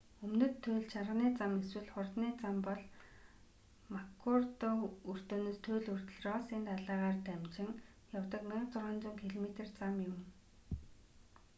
[0.25, 2.81] өмнөд туйлын чарганы зам эсвэл хурдны зам бол
[3.93, 4.69] маккурдо
[5.11, 7.69] өртөөнөөс туйл хүртэл россын далайгаар дамжин
[8.19, 10.15] явдаг 1600 км зам юм